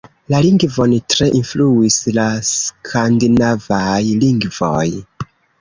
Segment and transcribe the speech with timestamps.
[0.33, 4.87] La lingvon tre influis la skandinavaj lingvoj.